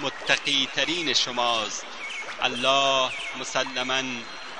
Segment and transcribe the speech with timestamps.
[0.00, 1.86] متقی ترین شماست.
[2.42, 4.02] الله مسلما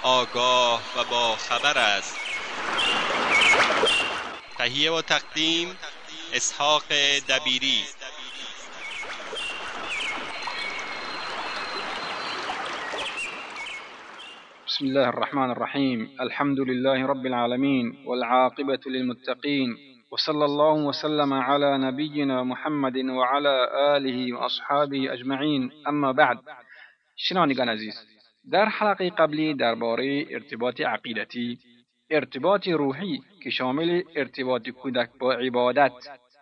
[0.02, 2.16] آگاه و با خبر است.
[4.58, 5.76] تهیه و تقدیم
[6.32, 6.82] اسحاق
[7.28, 7.84] دبیری.
[14.66, 22.42] بسم الله الرحمن الرحيم الحمد لله رب العالمين والعاقبة للمتقين وصلى الله وسلم على نبينا
[22.42, 25.72] محمد وعلى آله وأصحابه أجمعين.
[25.86, 26.38] اما بعد
[27.16, 27.94] شنوندگان عزیز
[28.50, 31.58] در حلقه قبلی درباره ارتباط عقیدتی
[32.10, 35.92] ارتباط روحی که شامل ارتباط کودک با عبادت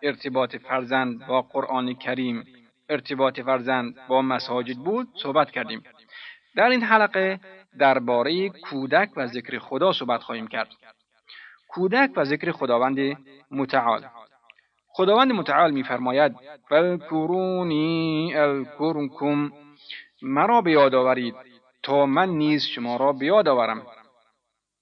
[0.03, 2.43] ارتباط فرزند با قرآن کریم
[2.89, 5.83] ارتباط فرزند با مساجد بود صحبت کردیم.
[6.55, 7.39] در این حلقه
[7.79, 10.69] درباره کودک و ذکر خدا صحبت خواهیم کرد.
[11.67, 13.17] کودک و ذکر خداوند
[13.51, 14.05] متعال.
[14.87, 16.35] خداوند متعال میفرماید
[16.69, 19.51] فذکرونی اذکرکم.
[20.21, 21.35] مرا به یاد آورید
[21.83, 23.81] تا من نیز شما را به یاد آورم.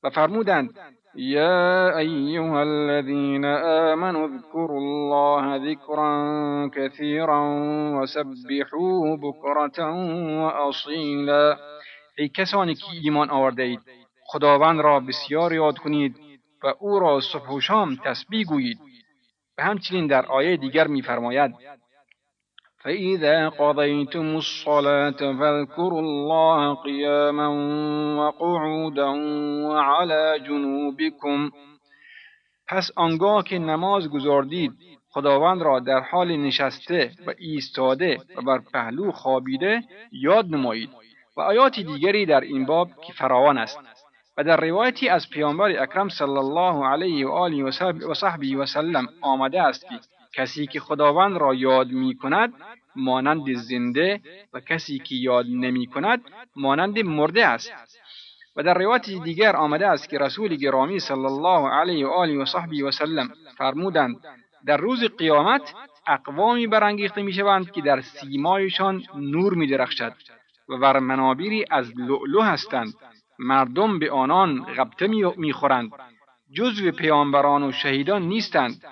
[0.03, 0.79] و فرمودند
[1.15, 7.41] یا ایها الذین آمنوا اذکروا الله ذکرا كثیرا
[8.01, 9.85] وسبحوه بکرة
[10.41, 11.55] واصیلا
[12.17, 13.79] ای کسانی که ایمان آورده اید
[14.25, 16.28] خداوند را بسیار یاد کنید
[16.63, 18.79] و او را صبح و شام تسبیح گویید.
[19.57, 21.51] و همچنین در آیه دیگر میفرماید
[22.83, 27.49] فإذا قضيتم الصلاة فاذكروا الله قياما
[28.19, 29.09] وقعودا
[29.69, 31.51] وعلى جنوبكم
[32.67, 34.71] پس آنگاه که نماز گذاردید
[35.09, 39.81] خداوند را در حال نشسته و ایستاده و بر پهلو خوابیده
[40.11, 40.89] یاد نمایید.
[41.37, 43.79] و آیات دیگری در این باب که فراوان است.
[44.43, 49.61] در روایتی از پیامبر اکرم صلی الله علیه و آله و صحبه و سلم آمده
[49.61, 49.99] است که
[50.33, 52.53] کسی که خداوند را یاد می کند
[52.95, 54.21] مانند زنده
[54.53, 56.21] و کسی که یاد نمی کند
[56.55, 57.71] مانند مرده است.
[58.55, 62.45] و در روایت دیگر آمده است که رسول گرامی صلی الله علیه و آله و
[62.45, 64.15] صحبه و سلم فرمودند
[64.65, 65.73] در روز قیامت
[66.07, 70.13] اقوامی برانگیخته می شوند که در سیمایشان نور می درخشد
[70.69, 72.93] و بر منابری از لؤلؤ هستند.
[73.39, 75.07] مردم به آنان غبطه
[75.37, 75.91] می‌خورند.
[76.53, 78.83] جزو پیامبران و شهیدان نیستند.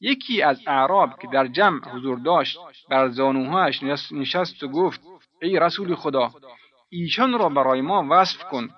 [0.00, 2.58] یکی از اعراب که در جمع حضور داشت
[2.90, 5.00] بر زانوهایش نشست و گفت
[5.42, 6.30] ای رسول خدا
[6.90, 8.70] ایشان را برای ما وصف کن.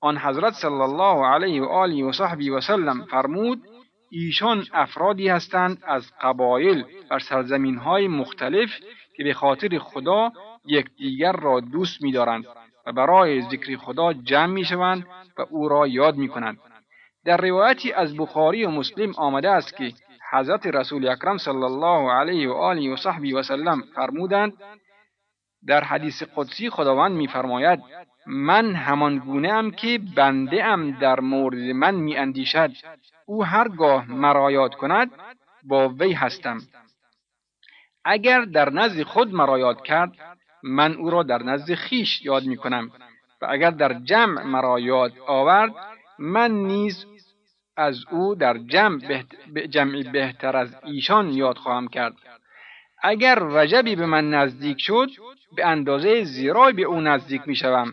[0.00, 3.62] آن حضرت صلی الله علیه و آله و صحبی و سلم فرمود
[4.10, 8.70] ایشان افرادی هستند از قبایل بر سرزمین های مختلف
[9.16, 10.32] که به خاطر خدا
[10.64, 12.46] یکدیگر را دوست می‌دارند.
[12.86, 15.06] و برای ذکر خدا جمع می‌شوند
[15.38, 16.58] و او را یاد می‌کنند.
[17.24, 19.92] در روایتی از بخاری و مسلم آمده است که
[20.32, 24.52] حضرت رسول اکرم صلی الله علیه و آله و صحبی و سلم فرمودند
[25.66, 27.80] در حدیث قدسی خداوند میفرماید
[28.26, 32.70] من همان گونه ام که بنده ام در مورد من می اندیشد
[33.26, 35.10] او هرگاه مرا یاد کند
[35.62, 36.58] با وی هستم.
[38.04, 40.12] اگر در نزد خود مرا یاد کرد
[40.62, 42.90] من او را در نزد خیش یاد می کنم
[43.42, 45.72] و اگر در جمع مرا یاد آورد
[46.18, 47.06] من نیز
[47.76, 49.22] از او در جمع,
[49.70, 52.14] جمعی بهتر از ایشان یاد خواهم کرد.
[53.02, 55.08] اگر رجبی به من نزدیک شد
[55.56, 57.92] به اندازه زیرای به او نزدیک می شوم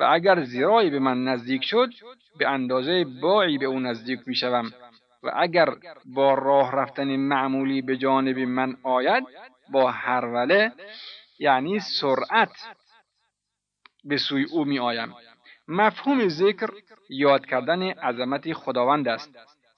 [0.00, 1.88] و اگر زیرایی به من نزدیک شد
[2.38, 4.70] به اندازه باعی به او نزدیک می شوم
[5.22, 5.68] و اگر
[6.04, 9.24] با راه رفتن معمولی به جانب من آید
[9.72, 10.72] با هروله
[11.40, 12.52] یعنی سرعت
[14.04, 15.14] به سوی او می آیم.
[15.68, 16.70] مفهوم ذکر
[17.10, 19.36] یاد کردن عظمت خداوند است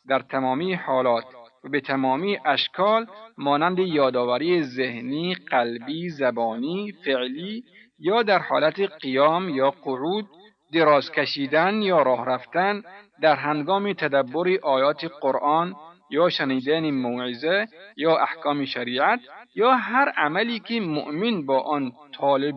[0.08, 1.24] در تمامی حالات
[1.64, 3.06] و به تمامی اشکال
[3.38, 7.64] مانند یادآوری ذهنی، قلبی، زبانی، فعلی
[7.98, 10.28] یا در حالت قیام یا قعود
[10.72, 12.82] دراز کشیدن یا راه رفتن
[13.20, 15.74] در هنگام تدبر آیات قرآن
[16.10, 17.66] یا شنیدن موعظه
[17.96, 19.20] یا احکام شریعت
[19.54, 22.56] یا هر عملی که مؤمن با آن طالب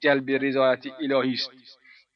[0.00, 1.50] جلب رضایت الهی است.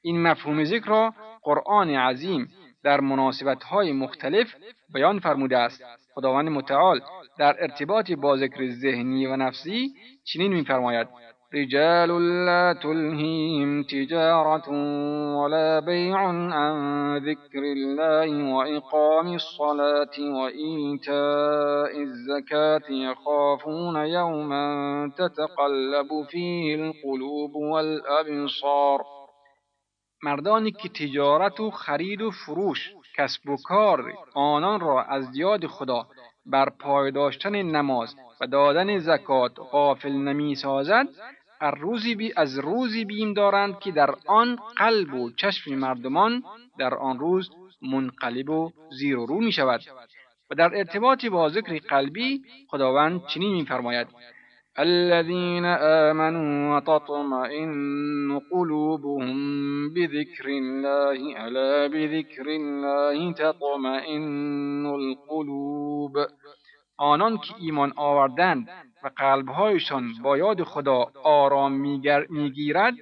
[0.02, 2.48] این مفهوم ذکر را قرآن عظیم
[2.84, 4.54] در مناسبت های مختلف
[4.94, 5.82] بیان فرموده است.
[6.14, 7.00] خداوند متعال
[7.38, 9.94] در ارتباط با ذکر ذهنی و نفسی
[10.24, 11.08] چنین میفرماید.
[11.54, 12.08] رجال
[12.46, 14.68] لا تلهيهم تجارة
[15.36, 16.18] ولا بيع
[16.52, 24.66] عن ذكر الله وإقام الصلاة وإيتاء الزكاة يخافون يوما
[25.18, 29.02] تتقلب فيه القلوب والأبصار.
[30.22, 36.06] مردانی که تجارت و خرید و فروش کسب و کار آنان را از یاد خدا
[36.46, 43.04] بر پای داشتن نماز و دادن زکات غافل نمی سازد از روزی, بی از روزی
[43.04, 46.42] بیم دارند که در آن قلب و چشم مردمان
[46.78, 47.50] در آن روز
[47.82, 49.80] منقلب و زیر و رو می شود.
[50.50, 54.06] و در ارتباط با ذکر قلبی خداوند چنین میفرماید
[54.78, 59.38] الذين آمنوا وتطمئن قلوبهم
[59.94, 66.12] بذكر الله ألا بذكر الله تطمئن القلوب.
[66.98, 68.68] آنان که ایمان آوردند
[69.04, 71.72] و قلبهایشان با یاد خدا آرام
[72.28, 72.94] می‌گیرد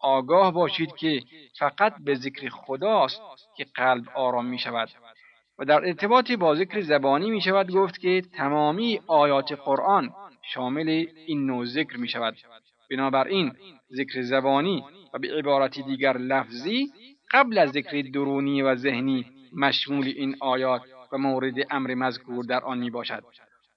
[0.00, 1.22] آگاه باشید که
[1.58, 3.20] فقط به ذکر خداست
[3.56, 4.88] که قلب آرام می شود
[5.58, 10.10] و در ارتباط با ذکر زبانی می شود گفت که تمامی آیات قرآن
[10.42, 12.36] شامل این نوع ذکر می شود
[12.90, 13.52] بنابراین
[13.92, 14.84] ذکر زبانی
[15.14, 16.92] و به عبارت دیگر لفظی
[17.30, 20.82] قبل از ذکر درونی و ذهنی مشمول این آیات
[21.12, 23.22] و مورد امر مذکور در آن می باشد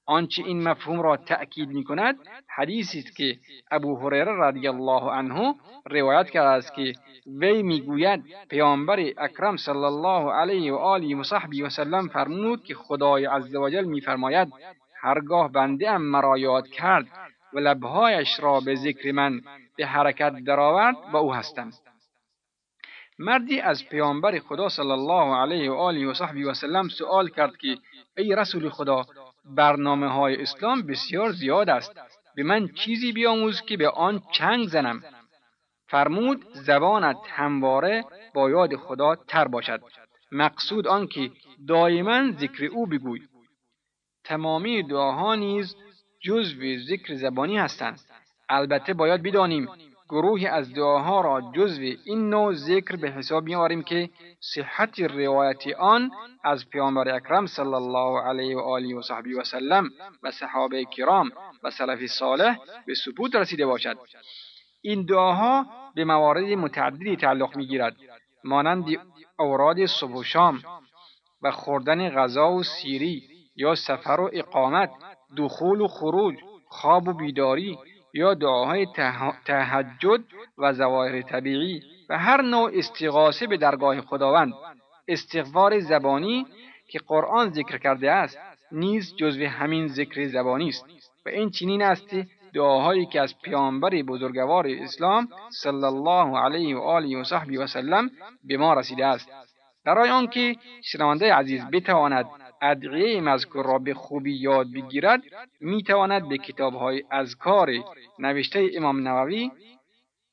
[0.05, 2.15] آنچه این مفهوم را تأکید می کند
[2.55, 3.37] حدیثی است که
[3.71, 5.55] ابو هریره رضی الله عنه
[5.85, 6.93] روایت کرده است که
[7.39, 12.75] وی می‌گوید پیامبر اکرم صلی الله علیه و آله و صحبی و سلم فرمود که
[12.75, 14.53] خدای عزوجل میفرماید
[15.01, 17.07] هرگاه بنده ام مرا یاد کرد
[17.53, 19.41] و لبهایش را به ذکر من
[19.77, 21.71] به حرکت درآورد و او هستم.
[23.19, 27.57] مردی از پیامبر خدا صلی الله علیه و آله و صحبی و سلم سؤال کرد
[27.57, 27.77] که
[28.17, 29.05] ای رسول خدا
[29.45, 31.99] برنامه های اسلام بسیار زیاد است.
[32.35, 35.03] به من چیزی بیاموز که به آن چنگ زنم.
[35.87, 39.81] فرمود زبانت همواره با یاد خدا تر باشد.
[40.31, 41.31] مقصود آن که
[41.67, 43.21] دائما ذکر او بگوی.
[44.23, 45.75] تمامی دعاها نیز
[46.21, 47.99] جزو ذکر زبانی هستند.
[48.49, 49.69] البته باید بدانیم
[50.09, 54.09] گروهی از دعاها را جزو این نوع ذکر به حساب میآوریم که
[54.39, 56.11] صحت روایت آن
[56.43, 59.89] از پیامبر اکرم صلی الله علیه و آله و صحبی و سلم
[60.23, 61.31] و صحابه کرام
[61.63, 63.97] و سلف صالح به ثبوت رسیده باشد.
[64.81, 65.65] این دعاها
[65.95, 67.95] به موارد متعددی تعلق می‌گیرد
[68.43, 68.85] مانند
[69.39, 70.61] اوراد صبح و شام
[71.41, 73.23] و خوردن غذا و سیری
[73.55, 74.89] یا سفر و اقامت
[75.37, 76.35] دخول و خروج
[76.67, 77.77] خواب و بیداری
[78.13, 78.87] یا دعاهای
[79.45, 80.23] تهجد
[80.57, 84.53] و زواهر طبیعی و هر نوع استغاثه به درگاه خداوند.
[85.07, 86.45] استغفار زبانی
[86.87, 88.39] که قرآن ذکر کرده است
[88.71, 90.85] نیز جزو همین ذکر زبانی است
[91.25, 92.15] و این چنین است
[92.53, 98.09] دعاهایی که از پیامبر بزرگوار اسلام صلی الله علیه و آله و صحبی و سلم
[98.43, 99.29] به ما رسیده است.
[99.85, 102.25] برای آنکه شنونده عزیز بتواند
[102.61, 105.21] ادعیه مذکور را به خوبی یاد بگیرد
[105.59, 107.71] می‌تواند به کتابهای اذکار
[108.19, 109.51] نوشته امام نووی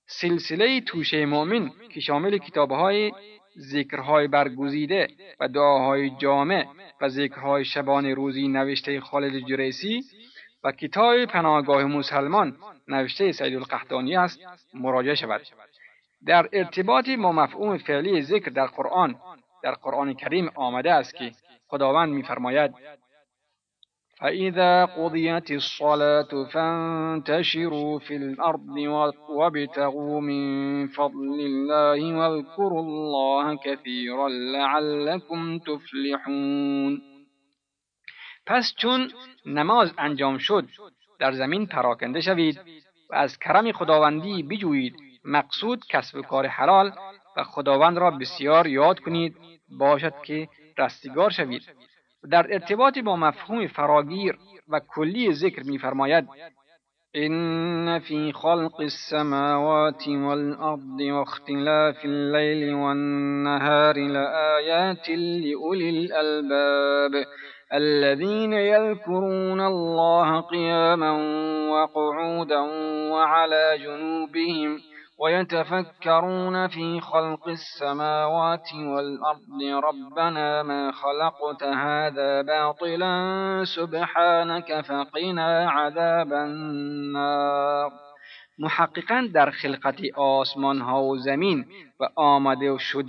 [0.06, 3.12] سلسله توشه مؤمن که شامل کتابهای
[3.59, 5.09] ذکرهای برگزیده
[5.40, 6.66] و دعاهای جامع
[7.00, 10.02] و ذکرهای شبان روزی نوشته خالد جریسی
[10.64, 12.56] و کتاب پناهگاه مسلمان
[12.88, 14.40] نوشته سید القحطانی است
[14.75, 15.40] مراجعه شود.
[16.26, 19.14] در ارتباط با مفهوم فعلی ذکر در قرآن
[19.62, 21.33] در قرآن کریم آمده است که
[21.69, 22.75] خداوند میفرماید.
[24.21, 28.77] فإذا قضيت الصلاة فانتشروا في الأرض
[29.29, 30.43] وابتغوا من
[30.89, 37.03] فضل الله واذكروا الله كثيرا لعلكم تفلحون.
[38.47, 39.11] پس چون
[39.47, 40.69] نماز انجام شد
[41.19, 42.61] در زمین پراکنده شوید
[43.11, 46.93] و از کرم خداوندی بجویید مقصود کسب کار حلال
[47.37, 49.37] و خداوند را بسیار یاد کنید.
[49.79, 51.62] باشد که رستگار شوید.
[52.30, 56.28] در ارتباط با مفهوم فراگیر و کلی ذکر میفرماید
[57.16, 67.25] إن في خلق السماوات والأرض واختلاف الليل والنهار لآيات لأولي الألباب
[67.73, 71.12] الذين يذكرون الله قياما
[71.71, 72.61] وقعودا
[73.12, 74.78] وعلى جنوبهم
[75.19, 79.85] ويتفكرون في خلق السماوات والأرض.
[79.85, 87.91] ربنا ما خلقت هذا باطلا سبحانك فقنا عذاب النار.
[88.59, 91.65] محققا در خلقت آسمان ها و زمین
[92.01, 93.07] و آمده و شد,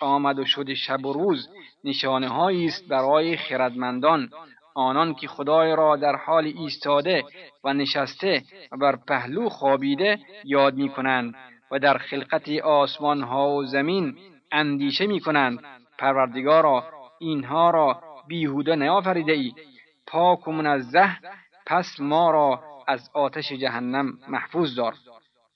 [0.00, 1.48] آمد و شد شب و روز
[1.84, 4.30] نشانه است برای خردمندان.
[4.74, 7.24] آنان که خدای را در حال ایستاده
[7.64, 11.34] و نشسته و بر پهلو خوابیده یاد می کنند
[11.70, 14.16] و در خلقت آسمان ها و زمین
[14.52, 15.58] اندیشه می کنند
[15.98, 16.84] پروردگارا
[17.18, 19.52] اینها را بیهوده نیافریده ای.
[20.06, 21.16] پاک و منزه
[21.66, 24.94] پس ما را از آتش جهنم محفوظ دار.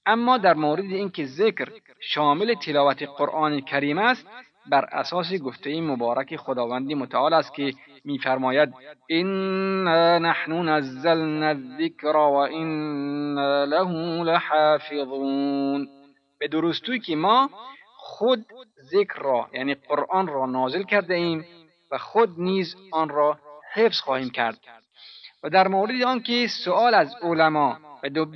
[0.07, 1.69] اما در مورد اینکه ذکر
[2.01, 4.27] شامل تلاوت قرآن کریم است
[4.67, 8.75] بر اساس گفته مبارک خداوند متعال است که میفرماید
[9.11, 15.89] انا نحن نزلنا الذکر و انا له لحافظون.
[16.39, 17.51] به درستوی که ما
[17.97, 18.47] خود
[18.93, 21.45] ذکر را یعنی قرآن را نازل کرده ایم
[21.91, 23.39] و خود نیز آن را
[23.75, 24.59] حفظ خواهیم کرد.
[25.43, 27.79] و در مورد آنکه سؤال از علما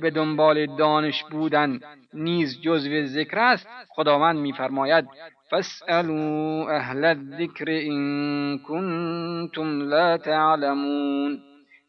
[0.01, 1.79] به دنبال دانش بودن
[2.13, 5.07] نیز جزو ذکر است خداوند میفرماید
[5.49, 11.41] فاسألوا اهل الذکر ان کنتم لا تعلمون.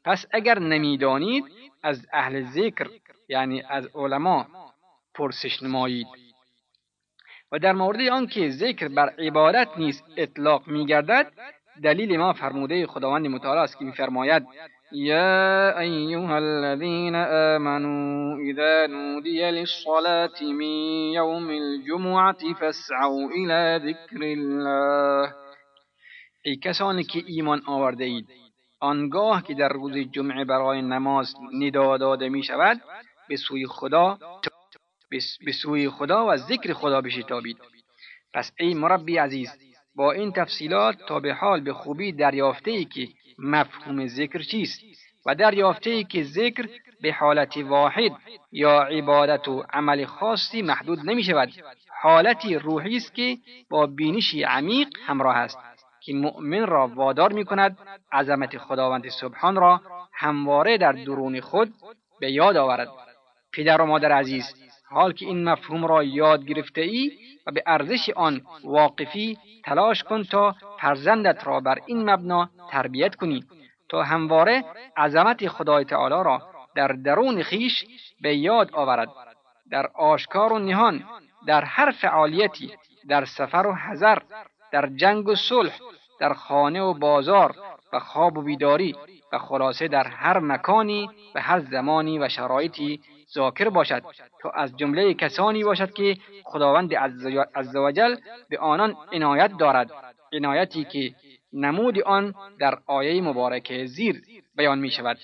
[0.04, 1.44] پس اگر نمی‌دانید
[1.82, 2.88] از اهل ذکر
[3.28, 4.46] یعنی از علما
[5.14, 6.06] پرسش نمایید.
[7.52, 11.32] و در مورد آنکه ذکر بر عبادت نیز اطلاق میگردد
[11.82, 14.46] دلیل ما فرموده خداوند متعال است که میفرماید
[14.92, 20.72] يا أيها الذين آمنوا إذا نودي للصلاة من
[21.12, 25.34] يوم الجمعة فاسعوا إلى ذكر الله.
[26.44, 28.26] ای کسانی که ایمان آورده اید
[28.80, 32.80] آنگاه که در روز جمعه برای نماز ندا داده می شود
[33.28, 34.18] به سوی خدا
[35.44, 37.58] به سوی خدا و ذکر خدا بشتابید.
[38.34, 39.67] پس ای مربی عزیز
[39.98, 44.80] با این تفصیلات تا به حال به خوبی دریافته ای که مفهوم ذکر چیست
[45.26, 46.68] و دریافته ای که ذکر
[47.02, 48.12] به حالت واحد
[48.52, 51.52] یا عبادت و عمل خاصی محدود نمی شود
[52.02, 53.38] حالتی روحی است که
[53.70, 55.58] با بینشی عمیق همراه است
[56.00, 57.78] که مؤمن را وادار می کند
[58.12, 59.80] عظمت خداوند سبحان را
[60.12, 61.72] همواره در درون خود
[62.20, 62.88] به یاد آورد.
[63.52, 67.10] پدر و مادر عزیز حال که این مفهوم را یاد گرفته ای
[67.46, 73.44] و به ارزش آن واقفی تلاش کن تا فرزندت را بر این مبنا تربیت کنی
[73.88, 74.64] تا همواره
[74.96, 76.42] عظمت خدای تعالی را
[76.74, 77.84] در درون خیش
[78.20, 79.08] به یاد آورد.
[79.70, 81.04] در آشکار و نهان
[81.46, 82.72] در هر فعالیتی
[83.08, 84.18] در سفر و حذر
[84.72, 85.78] در جنگ و صلح
[86.20, 87.54] در خانه و بازار
[87.92, 88.96] و خواب و بیداری
[89.32, 93.00] و خلاصه در هر مکانی و هر زمانی و شرایطی
[93.34, 94.02] ذاکر باشد.
[94.42, 96.94] تا از جمله کسانی باشد که خداوند
[97.54, 98.16] عزوجل
[98.48, 99.90] به آنان عنایت دارد.
[100.32, 101.14] عنایتی که
[101.52, 104.22] نمود آن در آیه مبارکه زیر
[104.56, 105.18] بیان می شود.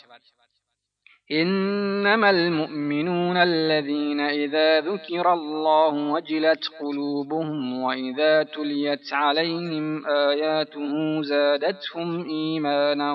[1.31, 13.13] انما المؤمنون الذين اذا ذكر الله وجلت قلوبهم واذا تليت عليهم آياته زادتهم ایمانا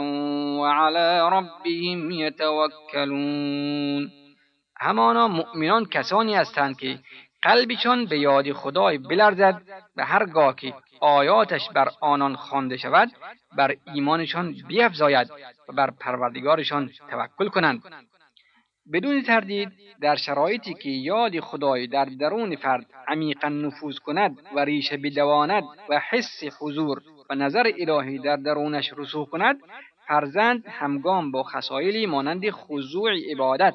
[0.59, 4.09] وعلى ربهم يتوكلون
[4.79, 6.99] همانا مؤمنان کسانی هستند که
[7.41, 9.61] قلبشان به یاد خدای بلرزد
[9.97, 13.11] و هرگاه که آیاتش بر آنان خوانده شود
[13.57, 15.31] بر ایمانشان بیفزاید
[15.69, 17.83] و بر پروردگارشان توکل کنند.
[18.93, 19.71] بدون تردید
[20.01, 26.01] در شرایطی که یاد خدای در درون فرد عمیقا نفوذ کند و ریشه بدواند و
[26.09, 29.59] حس حضور و نظر الهی در درونش رسوخ کند
[30.09, 33.73] فرزند همگام با خصایلی مانند خضوع عبادت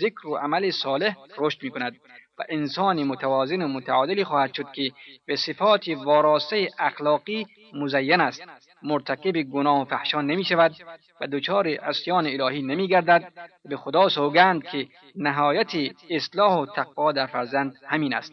[0.00, 1.96] ذکر و عمل صالح رشد می کند
[2.38, 4.92] و انسان متوازن و متعادلی خواهد شد که
[5.26, 8.42] به صفات واراسته اخلاقی مزین است.
[8.82, 10.74] مرتکب گناه و فحشان نمی شود
[11.20, 13.32] و دچار اسیان الهی نمی گردد.
[13.64, 15.72] به خدا سوگند که نهایت
[16.10, 18.32] اصلاح و تقوا در فرزند همین است.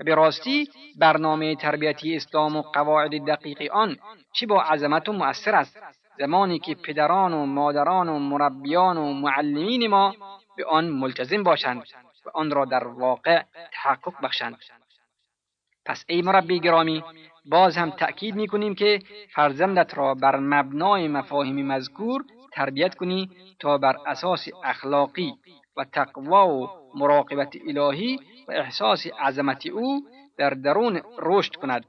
[0.00, 0.68] و به راستی
[0.98, 3.96] برنامه تربیتی اسلام و قواعد دقیق آن
[4.32, 5.78] چه با عظمت و مؤثر است؟
[6.18, 10.14] زمانی که پدران و مادران و مربیان و معلمین ما
[10.56, 11.82] به آن ملتزم باشند
[12.26, 14.58] و آن را در واقع تحقق بخشند.
[15.86, 17.04] پس ای مربی گرامی
[17.44, 18.98] باز هم تأکید می کنیم که
[19.34, 25.34] فرزندت را بر مبنای مفاهیم مذکور تربیت کنی تا بر اساس اخلاقی
[25.76, 30.02] و تقوا و مراقبت الهی و احساس عظمت او
[30.36, 31.84] در درون رشد کند.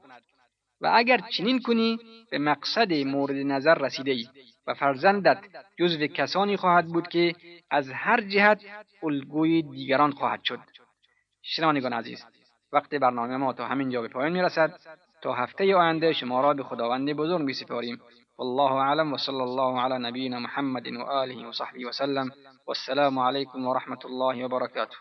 [0.80, 1.98] و اگر چنین کنی
[2.30, 4.26] به مقصد مورد نظر رسیده ای
[4.66, 5.38] و فرزندت
[5.78, 7.34] جزو کسانی خواهد بود که
[7.70, 8.60] از هر جهت
[9.02, 10.60] الگوی دیگران خواهد شد.
[11.42, 12.24] شنوندگان عزیز
[12.72, 14.74] وقت برنامه ما تا همین جا به پایان می‌رسد.
[15.22, 18.00] تا هفته آینده شما را به خداوند بزرگ میسپاریم.
[18.38, 22.30] والله اعلم وصلى الله على نبينا محمد وآله وصحبه وسلم
[22.66, 24.96] والسلام عليكم ورحمة الله وبركاته